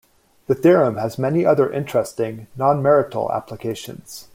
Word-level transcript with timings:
The 0.47 0.55
theorem 0.55 0.97
has 0.97 1.19
many 1.19 1.45
other 1.45 1.71
interesting 1.71 2.47
"non-marital" 2.57 3.31
applications. 3.31 4.29